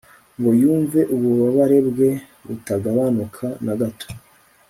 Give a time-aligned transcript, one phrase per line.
[0.37, 2.09] ngo yumve ububabare bwe
[2.45, 4.07] butagabanuka na gato